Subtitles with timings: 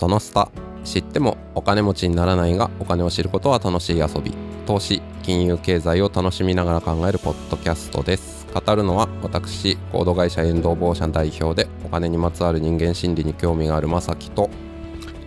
[0.00, 0.50] そのスタ
[0.82, 4.32] 知ってもお金持ちにならないがお金を知ることは楽しい遊び。
[4.66, 8.46] 投資金融経済を楽しみながら考えるポッドキャストです。
[8.54, 14.48] 語るのは私コード会社エンドーボーシャン代表でお金にまつわる人間心理に興味があるまさきと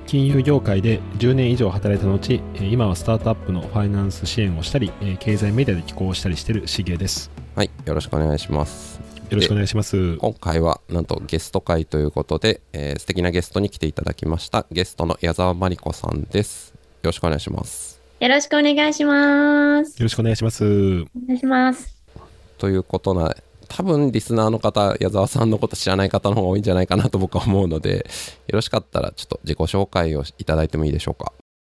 [0.08, 7.30] 金融業界で10年以上働いた後今はスタートアップのファイナンス支援をしたり経済メディアで寄稿したりしているしげです。
[7.56, 9.03] はいよろしくお願いします
[9.34, 10.18] よろしくお願いします。
[10.18, 14.68] 今回はなんとゲスト会ということで、えー、素敵なゲストに来ていただきました。
[14.72, 16.76] ゲストの矢沢真理子さんです。
[16.76, 18.00] よろしくお願いします。
[18.20, 19.98] よろしくお願いします。
[19.98, 20.64] よろしくお願いします。
[20.64, 21.98] お願いします。
[22.60, 23.36] ということな
[23.70, 28.06] 多分リスナーの方矢沢さんのこと知らない方の方が多いんじゃないかなと僕は思うので
[28.48, 31.34] よろしかったらちょっと自己紹介をいただいてもいいでしょうか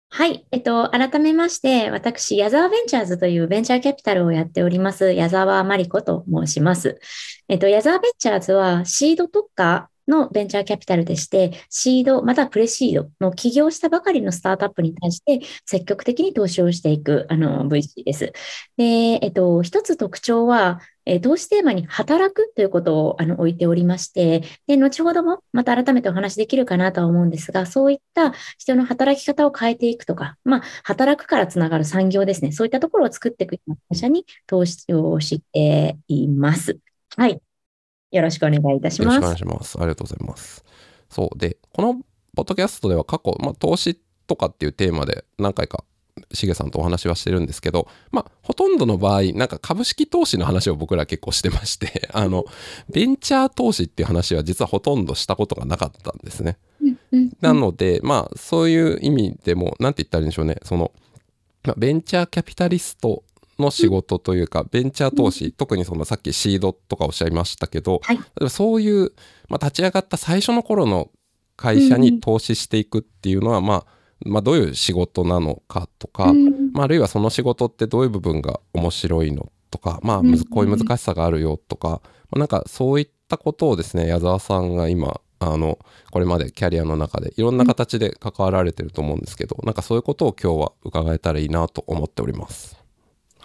[0.08, 0.46] はい。
[0.50, 6.98] えっと、改めまして、私、矢沢ベンチャーズというベンチャーキャピタルをやっております、矢沢真理子と申します。
[7.48, 18.32] えっと、矢沢ベンチャーズは、シード特化のベンチャーキャピタルでして、シード、またプレシードの起業したばかりのスタートアップに対して積極的に投資をしていくあの VC です。
[18.76, 18.84] で、
[19.22, 32.50] えっと、一つ特徴は、え投資テーマに働くということをあの置いておりまして、で、後ほどもまた改めてお話できるかなとは思うんですが、そういった人の働き方を変えていくとか、まあ、働くからつながる産業ですね。
[32.50, 36.78] そういったところを作っていく会社に投資をしています。
[37.16, 37.40] はい。
[38.16, 39.14] よろしくお願いいたします。
[39.14, 39.78] よろしくお願いします。
[39.78, 40.64] ありがとうございます。
[41.10, 41.38] そう。
[41.38, 41.94] で、この
[42.34, 45.84] ポッドキャストでは過去、まあ、投資とかっていうテーマで何回か
[46.32, 52.46] しげさんとお話はしてるんですけど、まあ、ほとんどの場合、なんか株式投資の話を僕ら結構してまして、 あの、
[52.88, 56.58] ベンチャー投資っていう話は実はほとんどしたことがなかったんですね。
[57.40, 60.92] なので、まあ、そういう意味でも、なんて言ったらいいんでしょうね、その、
[61.64, 63.22] まあ、ベンチャーキャピタリスト
[63.58, 69.12] の仕事というか、ベンチャー投資、特にそのさっきシードとかおっしゃいましたけど、はい、そういう、
[69.48, 71.10] まあ、立ち上がった最初の頃の
[71.56, 73.86] 会社に投資していくっていうのは、まあ、
[74.24, 76.32] まあ、どういう仕事なのかとか、
[76.72, 82.00] まあ、あるいはその仕事ってどういう部分が面白いのとか、まあ、こういう難しさがあるよとか、
[82.30, 85.78] まあ、なんかそういったことをですね矢沢さんが今あの
[86.10, 92.85] これまでキャリアの中でいろんな形で関わられてると思うんですけど、なんかそういうことを今日は伺えたらいいなと思っております。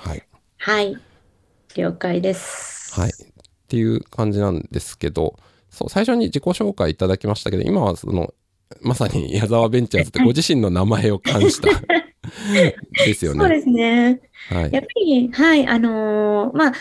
[0.04, 0.24] はい、
[0.58, 0.98] はい、
[1.76, 3.00] 了解です。
[3.00, 3.14] はい、っ
[3.68, 5.38] ていう感じなんですけど
[5.70, 8.34] そう最初に自己紹介いただきましたけど今はその
[8.82, 11.70] まさに 矢沢ベンチャーズってご自身の名前を冠した
[13.06, 13.40] ですよね。
[13.40, 14.22] そうですね。
[14.50, 16.74] はい、やっぱり、はい、あのー、まあ、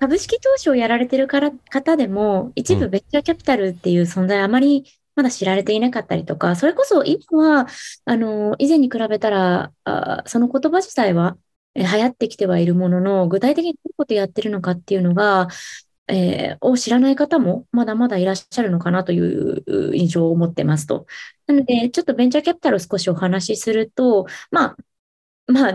[0.00, 4.84] 株式投資をやられてるから方でも、一部ベンチャーキャピタルっていう存在あまり
[5.14, 7.20] まだ知られていなかったりとか、それこそ今
[7.62, 7.66] は、
[8.04, 11.36] あのー、以前に比べたら、あその言葉自体は
[11.76, 15.48] 流行ってきてはいるものの、具体的にどういうことやってるのかっていうのが、
[16.08, 19.64] えー、を知らない方もまだまだいらっしゃるのかなという
[19.94, 21.06] 印象を持ってますと。
[21.46, 24.76] なので、ちょっとベンチャーキャピタルを少しお話しすると、ま
[25.48, 25.72] あ、まあ、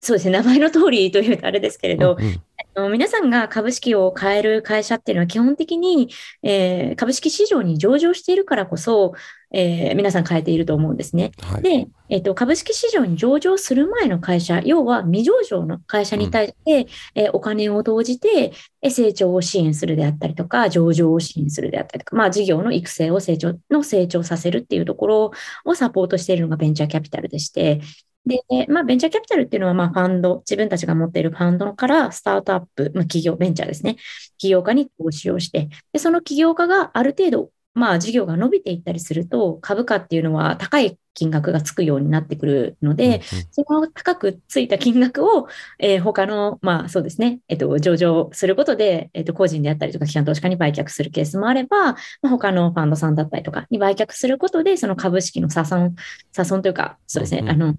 [0.00, 2.42] そうですね、名前の通りというとあれですけれど、うんうん、
[2.74, 6.10] の皆さんが株式を買える会社っていうのは基本的に、
[6.42, 9.14] えー、株式市場に上場しているからこそ、
[9.52, 11.32] えー、皆さん変えていると思うんですね。
[11.42, 25.32] はい、で、えーと、株式市場に上場する前の会社、要は未上場の会社に対して、うん、えー、お金を投じて、え成長を支援するであったりとか、上場を支援するであったりとか、まあ、事業の育成を成長の成長させるっていうところ
[25.64, 27.80] をサポートしているのがベンチャーキャピタルでして、
[28.24, 33.96] で、まあ、ベンチャーキャピタルっていうのは、まあ、ファンド、自分たちが持っているファンドからスタートアップ、まあ、企業、ベンチャーですね。
[34.38, 55.96] 企業家に投資をして、で、その企業家がある程度、まあ、事業が伸びていったりすると、株価っていうのは高い金額がつくようになってくるので、その高くついた金額を、えー、他の、まあそうですね、えっ、と、上場することで、えっ、と、個人であったりとか、機関投資家に売却するケースもあれば、まあ、他のファンドさんだったりとかに売却することで、その株式の差損、
[56.32, 57.74] 差損というか、そうですね、あの、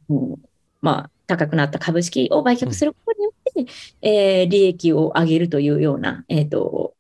[0.82, 3.68] まあ、高くなった株式を売却することによって、うん、
[4.10, 6.96] えー、利益を上げるというような、えっ、と、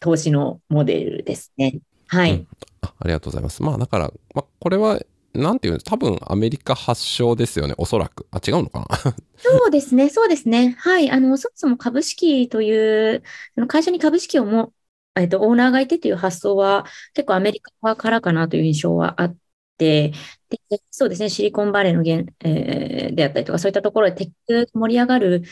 [0.00, 1.80] 投資のモデルですね。
[2.10, 2.48] はい、うん、
[2.82, 2.92] あ。
[2.98, 3.62] ありがとうございます。
[3.62, 5.00] まあ、だから、まあ、これは
[5.32, 8.26] なんていうの多分アメリカ発祥ですよね、おそらく。
[8.32, 8.86] あ、違うのかな？
[9.38, 10.74] そうですね、そうですね。
[10.78, 11.10] はい。
[11.10, 13.22] あの、そもそも株式という、
[13.54, 14.72] その会社に株式をも、
[15.16, 16.84] えっと、オーナーがいてという発想は
[17.14, 19.36] 結構アメリカからかなという印象はあっ
[19.78, 20.12] て、
[20.48, 24.30] でそうですね、シリコンバレーの現、えー、であったりとか、そういったところでテッ
[24.66, 25.44] ク盛り上がる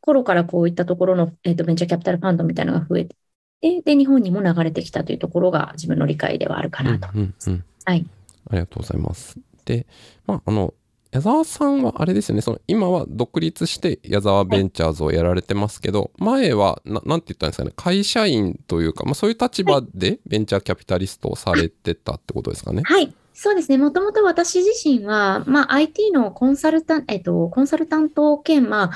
[0.00, 3.16] 頃からこういったところの、えっと、ベンチャーキャピタルファンドみたいなのが増えて
[3.62, 7.08] で、で、日本にも流れてきたというところが自分の理解ではあるかなと。
[7.14, 8.04] うんうんうん、はい。
[8.50, 9.38] ありがとうございます。
[9.64, 9.86] で、
[10.26, 10.74] まあ、あの、
[11.12, 22.82] 矢沢さんはあれですよね、その今は独立して矢沢ベンチャーズをやられてますけど、前はな、なんて言ったんですかね、会社員というか、まあ、そういう立場でベンチャーキャピタリストをされてたってことですかね。
[22.86, 23.78] はい、そうですね。
[23.78, 28.90] もともと私自身は、まあ、IT のコンサルタン、えっと、コンサルタント兼、まあ、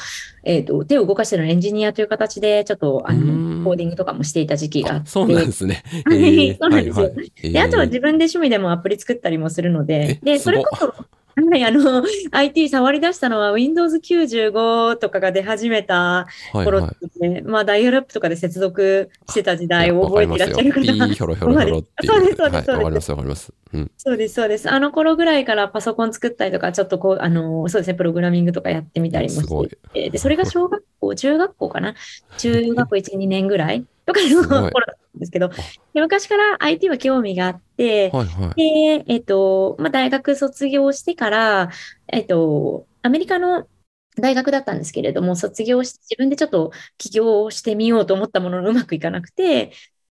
[0.45, 5.11] えっと、手を動かしてるエンジニアという形で、ちょっと、あの、んコーディングとかもしていた時期があって。
[5.11, 5.83] そうなんですね。
[6.05, 10.95] はいえーそうなんですよはいはいえーで、あとは自分で趣味でもアプリ作ったりもするので、えで、それこそ、
[11.37, 19.69] はい、あの、IT 触り出したのは Windows 95とかが出始めた頃はいはで、まあ、ダイヤルアップとかで接続してた時い。
[19.69, 22.13] 代を覚えていらっしゃる方ピーヒョロヒョロヒョロっていう。
[22.13, 23.53] そうですそうですはい、わかりそうでますすわかります。
[23.75, 23.91] うん。
[23.99, 24.71] そうです、そうです。
[24.71, 31.95] あの頃ぐらいからパソコン作ったりとか、ちょっとこう、あの、そうですね、プログラミングとかやってみたりもしてで、それが小学校、中学校かな？
[32.39, 37.66] 中学校1、2年ぐらいとかの頃だったんですけど、で昔から IT は興味があって、
[38.11, 38.57] はいはい。
[38.57, 41.71] で、えっと、まあ、大学卒業してから、
[42.13, 43.69] えっと、アメリカの
[44.17, 49.73] 大学だったんですけれども、卒業して自分でちょっと起業をしてみようと思ったもののうまくいかなくて、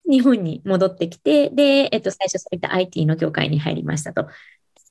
[0.08, 4.28] 日本に戻ってきて、で、えっと、最初そういった IT の業界に入りましたと。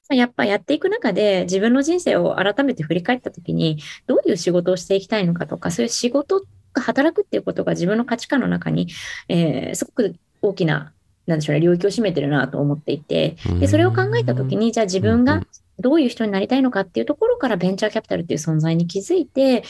[0.09, 6.41] まあやっぱやっていく中で自分の人生を改めて振り返ったときに、どういう仕事をしていきたいのかとか、そういう仕事
[6.73, 8.87] が働くっていうことが自分の価値観の中に、
[9.29, 10.93] えーすごく大きな、
[11.27, 15.43] なんでしょうね、領域を占めてるなと思っていて、で、それを考えたときに、じゃあ自分が
[15.79, 19.63] どういう人になりたいのかっていうところからベンチャーキャピタルっていう存在に気づいて、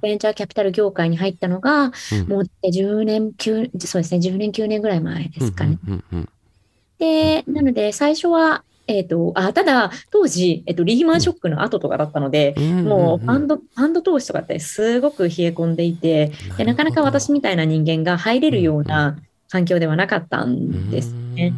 [0.00, 2.28] ベンチャーキャピタル業界に入ったのが、うん。
[2.28, 5.78] もう10年、9、そうですね、10年、9年ぐらい前ですかね。
[6.98, 12.84] で、なので、最初は、えっと、あ、ただ、当時、えっと、リーマンショックの後とかだったので、うん。
[12.84, 19.16] もう、ファンド、ファンド投資とかってすごく冷え込んでいて、でなかなか私みたいな人間が入れるような
[19.50, 21.52] 環境ではなかったんですね。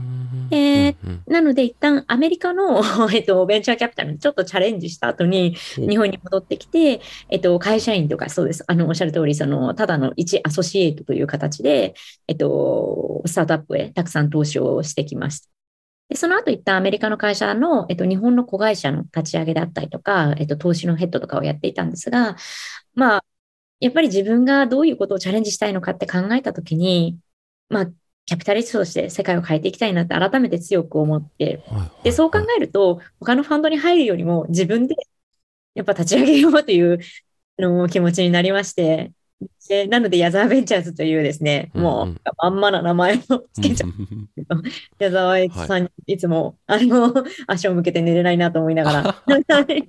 [0.51, 0.97] で
[1.27, 7.01] なので、一旦アメリカの、 えっと、ベンチャーキャピタルにちょっとチャレンジした後に、お日本に戻ってきて、
[7.31, 8.63] えっと、会社員とか、そうです。
[8.67, 11.95] あの、おっしゃる通り、その、ただの一アソシエイトという形で、
[12.29, 15.49] えっと、スタートアップへたくさん投資をしてきました。
[16.11, 22.37] でその後、一旦アメリカの会社の、えっと、日本の子会社の立ち上げだったりとか、えっと、投資のヘッドとかをやっていたんですが、
[22.95, 23.25] まあ、
[23.81, 27.19] やっぱり自分がどういうことをチャレンジしたいのかって考えたときに、
[27.73, 27.87] まあ、
[28.27, 31.65] キャピタリストとして世界を変えていきたいなって改めて強く思って、
[32.03, 34.95] で、そう考えると、他のファンドに入るよりも自分で
[35.75, 37.01] やっぱ立ち上げようという
[37.59, 39.13] あの気持ちになりまして、
[39.69, 42.09] でなので、矢沢ベンチャーズというですね、もうん。
[42.11, 43.19] ううんまんまな名前を
[43.53, 43.93] つけちゃう。
[44.99, 47.13] 矢沢永吉さんにいつも、あの、
[47.49, 49.03] 足を向けて寝れないなと思いながら、
[49.49, 49.89] はい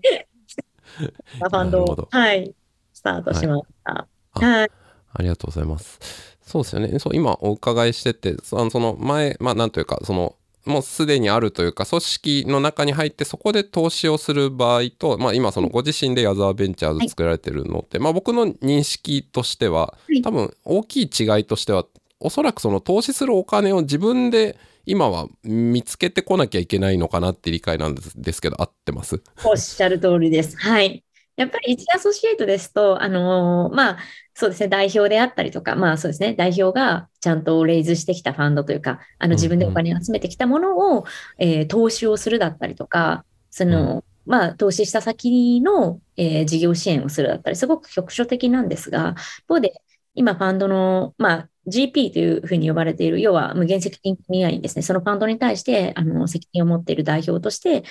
[1.39, 2.53] ファンドをはい、
[2.94, 4.07] スタートしました。
[4.33, 4.44] はい。
[4.45, 4.71] はい。
[5.15, 6.32] ありがとうございます。
[6.45, 7.00] そうですよね。
[7.00, 10.36] そう今お伺いしてて、そあの前、まあなんというか、その、
[10.66, 21.86] もうすでにあるというか、組織の中に入ってそこで投資をする場合と、まあ今そのご自身で矢沢ベンチャーズ作られてるのって、まあ僕の認識としてははい、多分大きい違いとしては、
[22.19, 29.22] おそらくその投資するお金を自分で今は見つけてこなきゃいけないのかなって理解なんですですけど、合ってます？
[29.44, 30.56] おっしゃる通りです。
[30.57, 31.04] はい。
[31.36, 33.98] やっぱり一アソシエイトですと、あのーまあ、
[34.35, 41.06] そうですね、代表であったりとか、まあそうですね、代表がちゃんとレイズしてきたファンドというか、あの自分でお金を集めてきたものを、
[41.38, 49.74] えー投資をするだったりとか、その、まあ、投資した先の、えー事業支援をするだったり、すごく局所的なんですが、一方で、
[50.15, 57.84] 今、ファンドの、まあ、GP というふうに呼ばれている、要は無限責任組合にですね、そのファンドに対してあの責任を持っている代表として、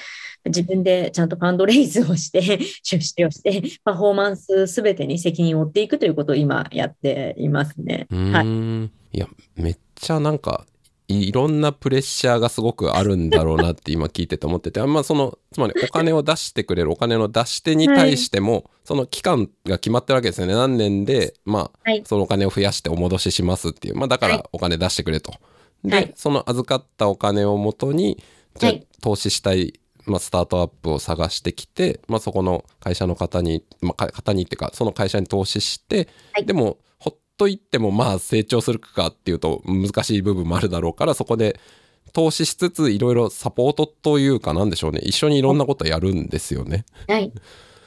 [0.45, 8.07] 自分でちゃんとファンドレイズをして、 出資をして、パフォーマンスすべてに責任を負っていくということを今やっていますね。
[8.11, 8.91] うーはい。
[9.15, 10.67] いやめっちゃなんか
[11.21, 20.55] いろんなプレッシャーがすごくあるんだろうなって今聞いてて思っててあんまそのつまりお金を出してくれるお金の出し手に対しても、その期間が決まってるわけですよね。
[20.55, 24.39] 何年でまあ、はいそのお金を増やしてお戻ししますっていうまあだかはい。
[24.39, 25.33] らお金出してくれと。
[25.85, 26.13] で、はい。
[26.17, 28.23] その預かったお金をもとに
[28.57, 36.47] じゃ投資したい、まあ、スタートアップを探してきて、まあ、そこの会社の方に、まあ、か方にっていうかその会社に投資して、はい。
[36.47, 36.79] でも
[37.43, 41.59] といってもまあ成長するかっていうと難しい部分もあるだろうからそこで
[42.13, 46.85] 投資しつついろいろサポートというかなんでしょうね一緒にいろんなことやるんですよね。
[47.09, 47.33] はい。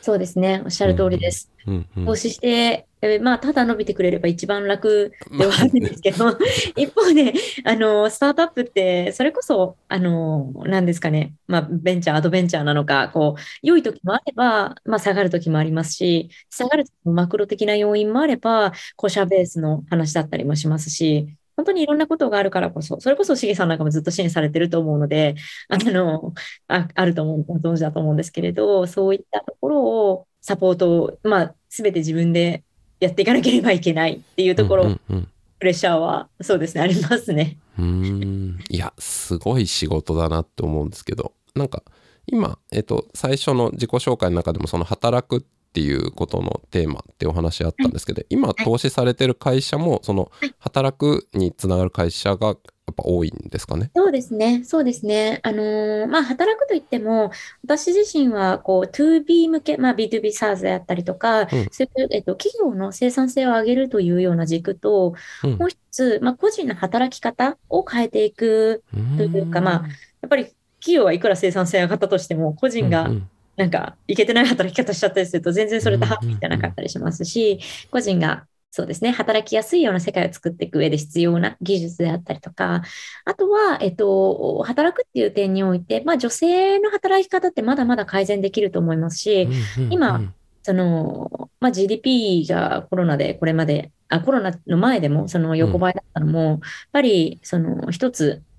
[0.01, 0.61] そうですね。
[0.65, 1.49] おっしゃる通りです。
[1.67, 6.37] うんうん投資して、えまあ、ただ伸びてくれれば一番楽ではあるんですけど、
[6.75, 7.33] 一方で、
[7.63, 25.35] あの、スタートアップって、それこそ、あの、なんですかね、まあ、ベンチャー、アドベンチャーなのか、こう、良い時もあれば、まあ、下がる時もありますし、下がる時もマクロ的な要因もあれば、古社ベースの話だったりもしますし、本当にいろんなことがあるからこそ、それこそしげさんなんかもずっと支援されてると思うので、
[25.69, 26.33] あの、
[26.67, 32.63] あ、あると思う、ご存知だと思うんですけれど、そういったところをサポートを、まあ、すべて自分で
[32.99, 35.27] やっていかなければいけないっていうところ、うんうんうん。
[35.59, 37.57] プレッシャーは、そうですね、ありますね。
[37.77, 38.59] うーん。
[38.69, 41.83] いや、すごい仕事だなって思うんですけど、なんか、
[42.27, 45.41] 今、えっと、最初の自己紹介の中でも、その働くっ
[45.73, 52.55] ていうことのテーマってお話あったんですけど、今、投資されてる会社も、その、働くにつながる会社が
[52.87, 53.89] やっぱ多いんですかね？
[53.95, 54.63] そうですね。
[54.63, 55.39] そうですね。
[55.43, 57.31] あのーまあ、働くといっても、
[57.63, 68.83] 私自身は、こう、2B 向け、まあ、B2B サーズであったりとか、うんそういう、えっと、企業の生産性を上げるというような軸と、うんもう一つ、まあ、個人の働き方を変えていく
[69.17, 69.87] というか、まあ、
[70.21, 70.45] やっぱり
[70.79, 82.83] 企業はいくら生産性上がったとしても、個人がうんなんか、いけてない働き方しちゃったりすると、全然それとハッピーじゃなかったりしますし、個人が、そうですね、働きやすいような世界を作っていく上で必要な技術であったりとか、
[83.23, 89.43] あとは、えっと、働くっていう点において、まあ、女性の働き方ってまだまだ改善できると思いますし、
[89.77, 90.33] うんうん今うん。
[90.61, 96.59] その、まあ、GDP がコロナでこれまで、あ、コロナの前でもその横ばいだったのも、やっ
[96.91, 98.54] ぱりその一つ、えー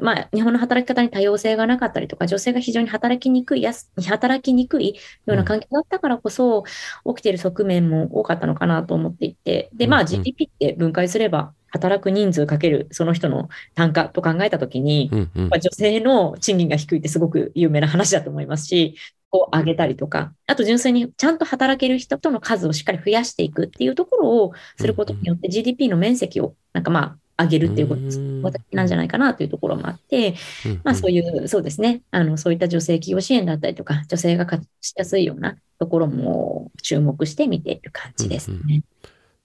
[0.00, 4.94] まあ、日本の働き方に多様性がなかったりとか、女性が非常に働きにくいやす、働きにくい
[5.26, 6.64] ような環境だったからこそ、
[7.06, 15.48] 起きている側面も多かったのかなと思っていて、で、まあ、GDP って分解すれば、働く人数かけるその人の単価と考えたときに、うんうん。
[15.48, 18.94] まあ女性の賃金が低いってすごく有名な話だと思いますし、
[19.32, 30.80] を上げたりとか、あと純粋にちゃんと働ける人との数をしっかり増やしていくっていうところをすることによって GDP の面積をなんかまあ上げるっていうことうんなんじゃないかなというところもあって、うん。
[30.84, 38.82] まあそういう、そうですね、あの、そういった女性企業支援だったりとか、女性が活躍しやすいようなところも注目して見ている感じですね。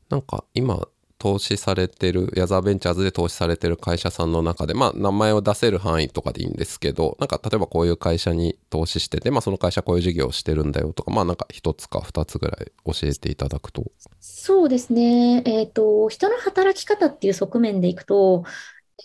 [0.10, 0.88] なんか今
[1.22, 13.84] 投資されてるヤザーベンチャーズで投資されてる会社さんの中でまあ名前を出せる範囲とかでいいんですけどなんか例えばこういう会社に投資しててまあその会社こういう事業をしてるんだよとかまあなんか一つか二つぐらい教えていただくと。
[14.20, 15.44] そうですね。
[15.46, 18.44] えっと、人の働き方っていう側面でいくと、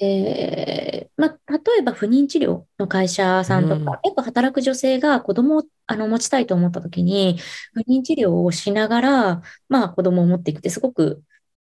[0.00, 7.38] えーまあ、例えば不妊治療の会社さんとうんか、結構働く女性が子供をあの持ちたいと思った時に、
[7.74, 11.22] 不妊治療をしながら、まあ子供を持っていくってすごく、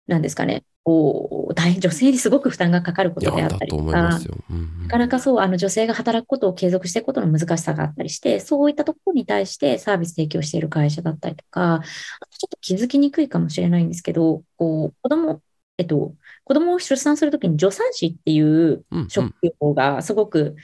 [0.08, 3.82] なんですかね、こう、大変、女性にすごく負担がかかることであったりとか。
[3.82, 4.38] 思います、よ。
[4.50, 4.84] うんうん。
[4.84, 15.42] なかなかそう、あの女性が働くことを継続していくことの難しさがあったりして、そういったところに対してサービス提供している会社だったりとか、あとちょっと気づきにくいかもしれないんですけど、こう、子供、
[15.78, 19.10] えっと、子供を出産するときに助産師っていううんうん。
[19.10, 20.56] 職業がすごく、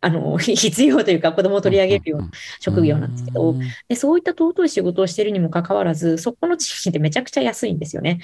[0.00, 3.56] あの、 必要というか子供を取り上げるような職業なんですけど、
[3.88, 8.20] で、そういった尊い仕事をしているにもかかわらず、そこの賃金ってめちゃくちゃ安いんですよね。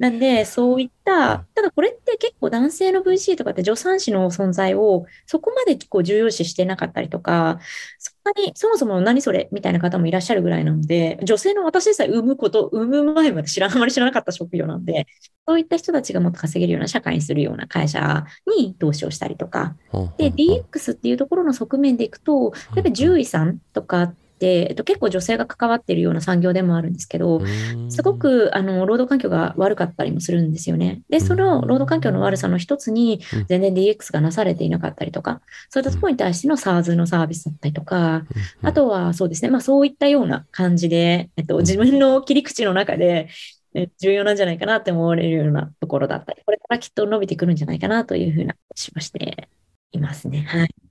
[0.00, 7.60] なんで、そういった、ただこれって結構男性の VC とかって助産師の存在をそこまでこう重要視してなかったりとか、
[7.98, 15.06] そんなにそもそも何それみたいな方もいらっしゃるぐらいなので、女性の私でさえ産むこと、産む前まで知らあまり知らなかった職業なんで、
[15.46, 18.24] そういった人たちがもっと稼げるような社会にするような会社
[18.56, 19.76] に投資をしたりとか、
[20.16, 27.40] で、DX っていうところの側面でいくと、例えば獣医さんとかって、えっと、結構女性が関わっているような産業でもあるんですけど、
[27.88, 31.02] すごくあの労働環境が悪かったりもするんですよね。
[31.08, 38.24] で、その労働環境の悪さの一つにうん、全然 DX がなされていなかったりとか、そういったところに対しての SARS のサービスだったりとか、
[38.62, 43.28] あとはそうですね、まあそういったような感じで、えっと、自分の切り口の中で、
[43.72, 49.48] え重要なんじゃないかなって思われるようなところだったり、これからきっと伸びてくるんじゃないかなというふうなしまして
[49.92, 50.42] いますね。
[50.42, 50.89] はい。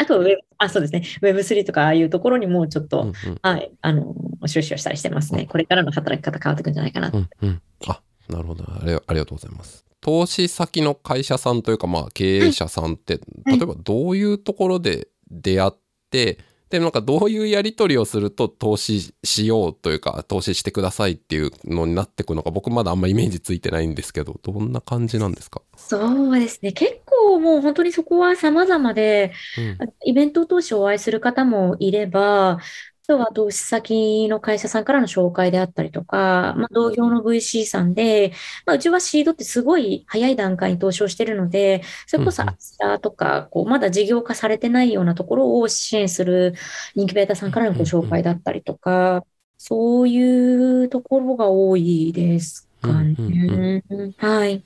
[0.00, 1.02] あと、ウェブ、あ、そうですね。
[1.22, 4.14] Web3 とかああいうところにもちょっと、うんうんはい、あの、
[4.46, 5.46] 出資をしたりしてますね。
[5.46, 7.10] これからの働き方変わってくるんじゃないかな。
[7.12, 9.84] うんうんあなるほどありありがとうございます。
[10.00, 15.72] 投資先の会社さんというか、まあ、経営者さんって、はい例えばどういうところで出会っ
[16.10, 16.38] て、
[16.70, 25.62] で、なんかどういうやり取りをすると投資しようというか、投資してくださいっていうのになってくのか、僕まだあんまイメージついてないんですけど、どんな感じなんですか？
[25.76, 26.70] そうですね。
[26.70, 32.58] 結構もう本当にそこは様々で、うんイベントを通してお会いする方もいれば、あ
[33.06, 38.32] とは投資先の会社さんからの紹介であったりとか、まあ、同業の VC さんで、
[38.66, 46.54] まあ、うちはシードってすごい早い段階に投資をしているので、それこそアスラーとか、こう、まだ事業化されてないようなところを支援する
[46.94, 49.24] インキュベーターさんからのご紹介だったりとか、
[49.58, 53.82] そういうところが多いですかね。
[53.90, 54.62] うんはい。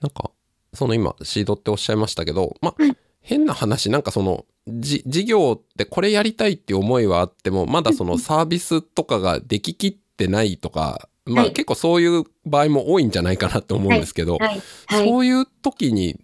[0.00, 0.30] なんか、
[0.74, 2.74] その今、シードっておっしゃいましたけど、ま
[3.20, 11.52] 変な話、なんかその、じ、事業ってこれやりたいっていう思いはあっても、まだそのサービスとかができきってないとか、まあはい。
[11.52, 14.62] 結構そういう場合も多いんじゃないかなと思うんですけど、はい。
[14.86, 15.08] はい。
[15.08, 16.18] そういう時に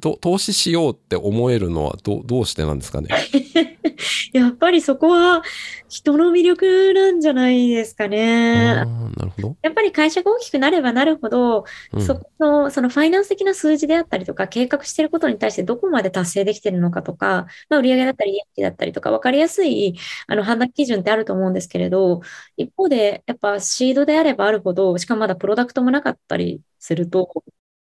[0.00, 3.08] ど投資しようって思えるのはどどうしてなんですかね？
[4.32, 5.42] やっぱりそこは
[5.88, 8.82] 人の魅力なんじゃないですかあね。
[8.84, 9.56] ーなるほど。
[9.62, 19.96] やっぱり会社が大きくなればなるほど、うんそこの、そのファイナンス的な数字であったりとか、計画していることに対してどこまで達成できているのかとか、まあ、売上だったり利益だったりとか、分かりやすい
[20.26, 22.20] あの判断基準ってあると思うんですけれど、
[22.56, 27.32] 一方で、やっぱシードであればあるほど、しかもまだプロダクトもなかったりすると、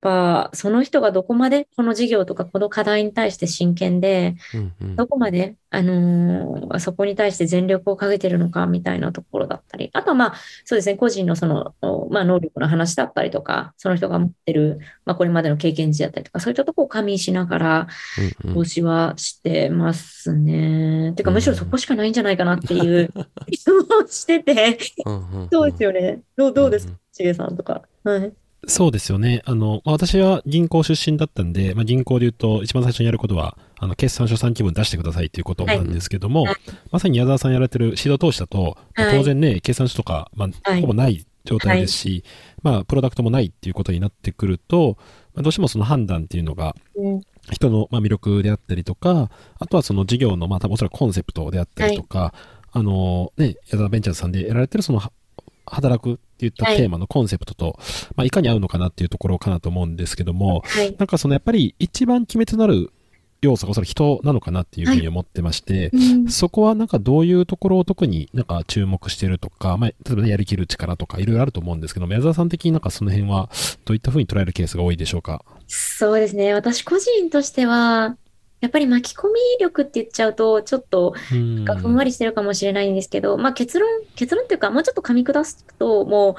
[0.05, 4.97] やっぱその人がどこまでこの事業とかこの課題に対して真剣で、うんうん。
[4.97, 17.89] どこまで、あのーそこに対して全力をかけてるのかみたいなところだったり、あとはまあ、そうですね、個人のその、おまあ、能力の話だったりとか、その人が持ってる、まあ、これまでの経験値だったりとか、そういったところを加味しながら、
[18.45, 18.55] うんうん。
[18.55, 21.15] 投資はしてますね。
[21.17, 23.11] てか、むしろそこしかないんじゃないかなっていう
[23.53, 25.49] 質問をしてて、うんうんうん。
[25.51, 26.21] そうですよね。
[26.37, 26.93] どうどうですか？
[26.93, 27.83] うん、しげさんとか。
[28.05, 28.33] はい。
[28.69, 29.43] そうですよね。
[29.45, 36.57] あの、まあ私は銀行出身だったんで、まあ、銀行で言うと、一番最初にやることは、あの、決算書算気分出してくださいということなんですけども、はい。
[36.91, 39.19] まさに矢沢さんやられてるシード投資だと、まあはい。
[39.19, 40.81] 当然ね、決算書とか、まあ、はい。
[40.81, 42.25] ほぼない状態ですし、
[42.63, 44.99] まあ、プロダクトもないっていうことになってくると、
[45.35, 47.21] まあどうしてもその判断っていうのが、うん。
[47.53, 49.31] 人のまあ魅力であったりとか、
[49.61, 52.35] あとはその事業のまあ多分おそらくコンセプトであったりとか、
[52.73, 55.13] あのね、矢沢ベンチャーズさんでやられてるそのは
[55.67, 57.79] 働くっていったはいテーマのコンセプトと、
[58.15, 60.95] まあいかに合うのかなっていうところかなと思うんですけども、はい。
[60.99, 62.93] なんかそのやっぱり一番決めとなる
[63.43, 73.51] 要素がおそらく人なのかなっていうふうに思ってまして、うんそこはなんかどういうところを特になんか注目してるとか、まあ、例えばね、やりきる力とかいろいろあると思うんですけども、矢沢さん的になんかその辺は
[73.85, 75.45] どういったふうに捉えるケースが多いでしょうか？
[75.69, 76.55] そうですね。
[76.55, 78.17] 私個人としては、
[78.61, 81.65] やっぱり巻き込み力って言っちゃうと、ちょっとうん。
[81.65, 86.35] がふんわりしてるかもしれないんですけど、まあ結論、結論っていうか、もうちょっと噛み下すと、もう、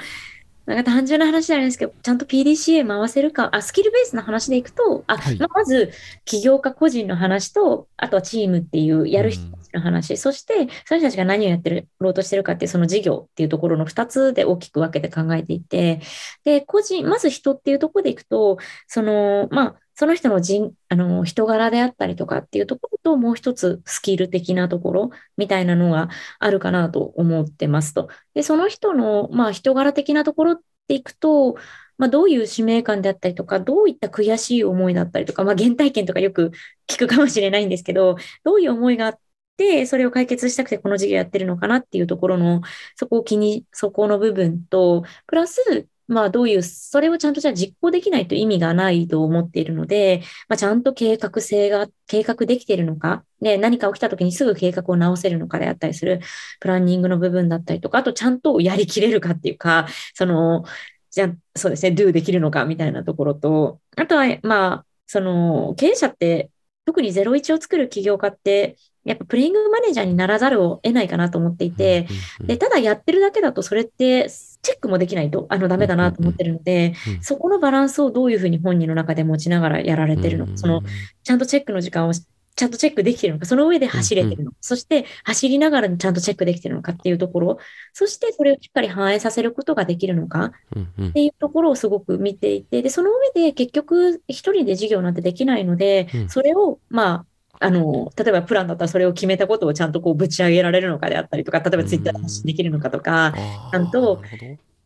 [0.68, 5.40] なんか単純な話じゃないですけど、ちゃんと PDCA 回せるか、あ、スキルベースの話でいくと、あ、はい。
[5.40, 5.92] まず、
[6.26, 16.02] 起業家個人の話と、あとはチームっていうやる人たちの話、そして、その人たちが何をやってる、ろうとしてるかっていう、その事業っていうところの2つで大きく分けて考えていて、
[16.44, 18.58] で、個人、まず人っていうところでいくと、
[18.88, 28.08] その、まあ、その人の人、あの、人柄であったりとかっていうところと、もう一つスキル的なところみたいなのがあるかなと思ってますと。
[28.36, 31.56] で、その人の、まあ、人柄的なところっていくと、
[31.98, 36.52] まあ、どういう使命感であったりとか、どういった悔しい思いだったりとか、まあ、原体験とかよく
[36.88, 39.20] 聞くかもしれないんですけど、どういう思いがあっ
[39.58, 42.62] て、それを解決したくてこの事業やってるのかなっていうところの、
[42.96, 56.22] そこを気に、そこの部分と、プラス、まあどういう、それをちゃんとじゃあ実行できないと意味がないと思っているので、まあちゃんと計画性が、計画できているのか、で、何か起きた時にすぐ計画を直せるのかであったりする、
[56.60, 60.64] プランニングの部分だったりとか、あとちゃんとやりきれるかっていうか、その、
[61.12, 66.52] じゃあ、そうですね、do できるのかみたいなところと、あとは、まあ、その、経営者って、
[66.86, 72.08] 特に01を作る起業家って、やっぱプレイングマネージャーにならざるを得ないかなと思っていて、
[72.42, 74.30] で、ただやってるだけだと、それって
[74.62, 80.82] チェックもできないと、あの、ダメだなと思ってるので、うんそこのバランスをどういうふうに本人の中で持ちながらやられてるのか、その、
[81.24, 82.14] ちゃんとチェックの時間を
[82.58, 87.60] ちゃんとチェックできてるのか、その上で走れてるのか、そして走りながらちゃんとチェックできてるのかっていうところ、
[87.94, 97.26] そしてそれをしっかり反映させることができるのかっていうところをすごく見ていて、で、その上で結局一人で事業なんてできないのでうん、それを、まあ、
[97.60, 103.34] あの、例えばプランだったらそれを決めたことをちゃんとこうぶち上げられるのかであったりとか、例えばツイッターで発信できるのかとか、
[103.72, 104.22] ちゃんと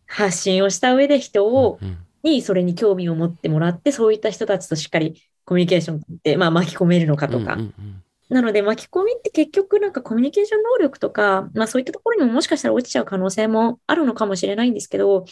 [0.08, 7.54] 発信をした上で人を、うんにそれに興味を持ってもらって、そういった人たちとしっかりコミュニケーション取って、まあ巻き込めるのかとか。
[7.54, 7.60] うん。
[7.60, 8.04] うん。
[8.30, 15.26] なので巻き込みって結局なんかコミュニケーション能力とか、まあそういったところにももしかしたら落ちちゃう可能性もあるのかもしれないんですけど、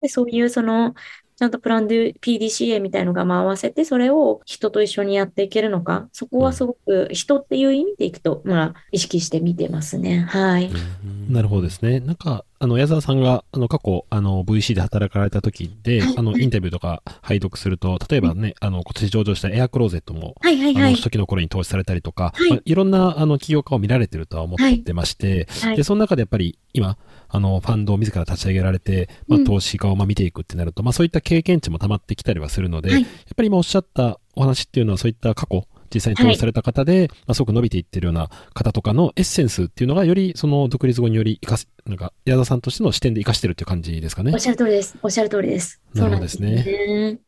[0.00, 0.94] でそういうその、
[1.36, 10.20] ちゃんとプランで PDCA みたいのが回せて、それを人と一緒にやっていけるのか、そこはすごく人っていう意味でいくと、まあ意識して見てますね。
[10.30, 10.70] はい。
[10.70, 11.32] うん。
[11.32, 12.00] なるほどですね。
[12.00, 20.74] なんか、あの、矢沢さんが、あの、過去、あの、VC で働かれた時ではい、あの、インタビューとか拝読すると、例えばね、あの、今年上場したエアクローゼットも、あの、はいはい。
[20.74, 20.94] はい。
[20.94, 22.50] 初期の頃に投資されたりとか、はい。
[22.50, 25.76] まあ、いろんな、あの、起業家を見られてるとは思ってまして、はい。
[25.76, 26.96] で、その中でやっぱり、今、
[27.28, 29.44] あの、ファンドを自ら立ち上げられて、まあ、うん。
[29.44, 44.32] 投資家をまあ見ていくってなると、まあ、そういった経験値も溜まってきたりはするので、はいやっぱり今おっしゃったお話っていうのは、そういった過去、実際に投資された方で、まあ、すごく伸びていってるような方とかのエッセンスっていうのが、より、その、独立後により活かす、なんか、矢田さんとしての視点で活かしてるっていう感じですかね？
[44.32, 44.38] おっ。
[44.38, 44.96] しゃる通りです。
[45.02, 45.80] おっしゃる通りです。
[45.94, 47.20] なるほどですねそうなんですね。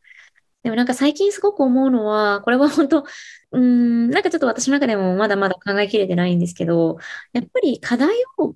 [0.62, 6.98] でもなんか最近すごく思うのは、これは本当、うーん、なんかちょっと私の中でもまだまだ考えきれてないんですけど、
[7.32, 8.54] やっぱり課題を、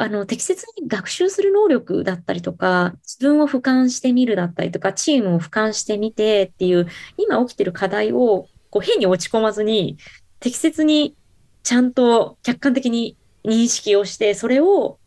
[0.00, 9.98] あの、適切に学習する能力だったりとか、自分を俯瞰してみるだったりとか、チームを俯瞰してみてっていう、今起きてる課題を、こう、変に落ち込まずに、
[10.38, 11.14] 適切に
[11.62, 14.98] ちゃんと客観的に認識をして、それを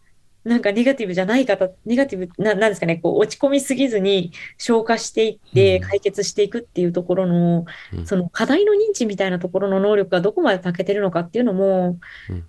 [0.44, 11.98] なんかネガティブじゃない方、ネガティブな、なんですかね、こう落ち込みすぎずに消化していって解決していくっていうところの、うん、その課題の認知みたいなところの能力がどこまで長けてるのかっていうのも、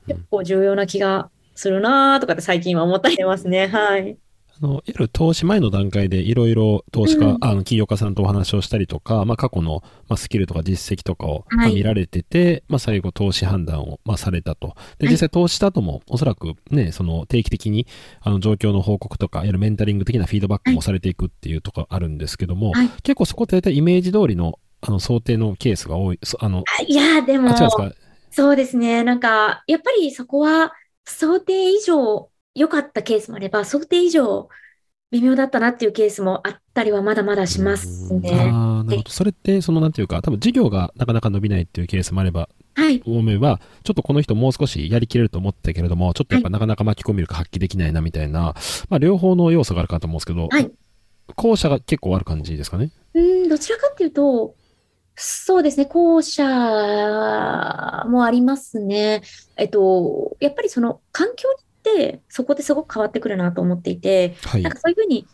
[0.09, 3.67] 結構重要な気がするなとかって最近は思ったりしてますね。
[3.73, 4.17] はい。
[4.63, 14.77] あの、いわゆる投資前の段階でいろいろ投資家、うん、あの、起業家さんとお話をしたりとか、まあ過去の、まあ、スキルとか実績とかを、まあ、見られてて、まあ最後投資判断を、まあされたと。
[14.99, 17.87] で、実際投資した後も、おそらくね、その定期的に、
[18.21, 27.51] あの、状況の報告とか、いわゆるメンタリング的なフィードバックもされていくっていうとこあるんですけども、はい、結構そこって大体イメージ通りの、あの、想定のケースが多い、あの、いや、でも、
[28.31, 29.03] そうですね。
[29.05, 30.73] なんか、やっぱりそこは、
[31.05, 34.49] 想定以上良かったケースもあれば、想定以上
[35.11, 38.51] 微妙だったなっていうケースもあったりはまだまだしますね。
[38.53, 39.11] ああ、なるほど。
[39.11, 43.01] それって、そのなんていうか、多分事業がなかなか伸びないっていうケースもあれば、はい。
[43.07, 48.55] 思えば、ちょっとこの人もう少しやりきれると思ったけれども、ちょっとやっぱなかなか巻き込み力発揮できないなみたいな、はい、
[48.89, 50.73] まあ両方の要素があるかと思うんですけど、はい。
[51.37, 52.91] 後者が結構ある感じですかね？
[53.15, 54.57] うん、どちらかっていうと、
[55.17, 56.45] そうですね、後者
[58.09, 59.23] もありますね。
[59.57, 65.27] えっと、やっぱりその環境にってそこですごく変わってくるなと思っていて、はい、なんかそういうふうに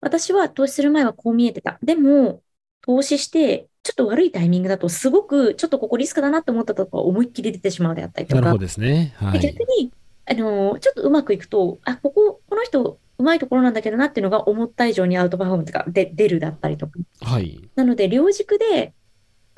[0.00, 1.78] 私は投資する前はこう見えてた。
[1.82, 2.42] でも、
[2.80, 8.40] 投資して、ちょっと悪いタイミングだと、すごく、ちょっとここリスクだなと思ったところ思いっきり出てしまうであったりとか。
[8.40, 9.14] なるほどですね。
[9.16, 9.92] はい、逆に、
[10.26, 16.92] あのちょっとうまくいくと、あ、ここ、この人、うまいところなんだけどなっていうのが思った以上にアウトパフォームとかで出るだったりとか。
[17.20, 17.60] はい。
[17.74, 18.94] なので、両軸で、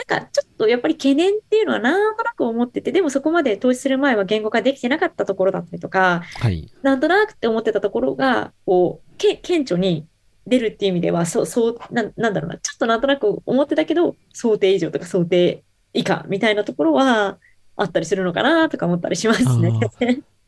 [0.09, 10.07] なんかちょっとやっぱり懸念っていうのはなんとなく思ってて、でもそこまで投資する前は言語化できてなかったところだったりとか、はい、なんとなくって思ってたところが、こう、け顕著に
[10.47, 17.39] 出るっていう意味では、そう、そうな、なんだろうな、ちょっとなんとなく思ってたけど、想定以上とか想定以下みたいなところは
[17.77, 19.73] あったりするのかなとか思ったりしますね。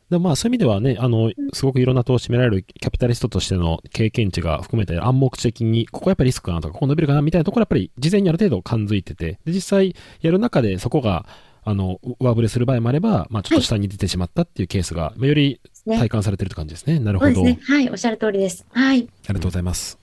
[0.09, 11.25] でまあそういう意味ではね、あの、すごくいろんな投資められるキャピタリストとしての経験値が含めて暗黙的に、ここやっぱりリスクかなとか、ここ伸びるかなみたいなところやっぱり事前にある程度感づいてて、で、実際やる中でそこが、
[11.63, 16.99] あの、上振れする場合もあれば、まあちょっと下に出てしまったっていうケースが、はい、より体感されてるって感じですね。
[16.99, 17.33] なるほど。
[17.33, 17.77] そうですね。
[17.77, 18.65] はい、おっしゃる通りです。
[18.71, 18.99] はい。
[18.99, 19.97] ありがとうございます。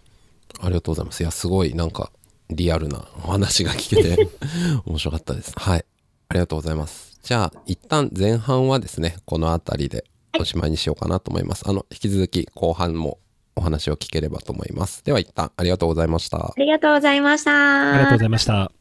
[0.61, 1.21] ありがとうございます。
[1.23, 2.11] いや、すごい、なんか、
[2.51, 4.29] リアルなお話が聞けて
[4.85, 5.53] 面白かったです。
[5.57, 5.85] はい。
[6.29, 7.12] ありがとうございます。
[7.22, 10.04] じゃあ、一旦前半はですね、この辺りで
[10.40, 11.62] おしまいにしようかなと思います。
[11.68, 13.20] あの、引き続き後半も
[13.54, 15.04] お話を聞ければと思います。
[15.04, 16.38] では一旦ありがとうございました。
[16.38, 17.90] ありがとうございました。
[17.90, 18.72] ありがとうございました。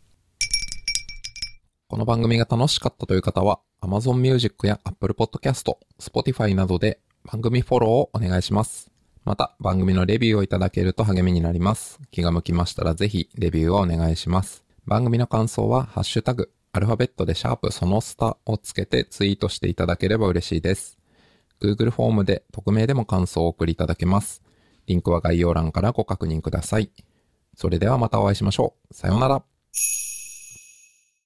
[1.88, 6.99] この番組が楽しかったという方は、Amazon Music や Apple Podcast、Spotify などで
[7.32, 8.89] 番組フォローをお願いします。
[9.23, 11.99] また、番組のレビューをいただけると励みになります。
[12.10, 14.63] 気が向きましたらぜひレビューをお願いします。
[14.88, 20.98] 番組の感想は、ハッシュタグ、アルファベットでシャープそのスタをつけてツイートしていただければ嬉しいです。
[21.62, 24.42] Google フォームで匿名でも感想を送りいただけます。
[24.88, 26.90] リンクは概要欄からご確認ください。
[27.56, 28.94] それではまたお会いしましょう。
[28.94, 29.44] さようなら。